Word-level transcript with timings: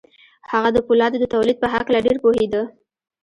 هغه 0.51 0.69
د 0.73 0.77
پولادو 0.87 1.17
د 1.21 1.25
تولید 1.33 1.57
په 1.63 1.67
هکله 1.73 1.99
ډېر 2.05 2.17
پوهېده 2.23 2.61